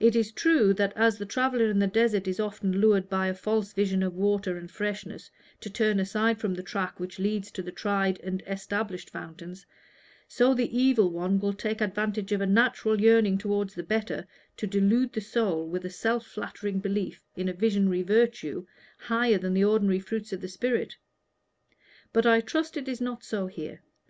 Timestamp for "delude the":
14.66-15.20